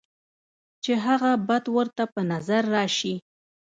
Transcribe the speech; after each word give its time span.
چې 0.83 0.93
هغه 1.05 1.31
بد 1.47 1.65
ورته 1.75 2.03
پۀ 2.13 2.21
نظر 2.31 2.63
راشي، 2.75 3.15